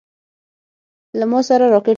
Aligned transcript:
له 1.19 1.25
ما 1.31 1.39
سره 1.49 1.65
راکټ 1.73 1.87
و. 1.87 1.89